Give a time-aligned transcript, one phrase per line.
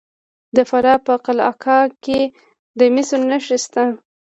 [0.55, 2.19] د فراه په قلعه کاه کې
[2.79, 3.83] د مسو نښې شته.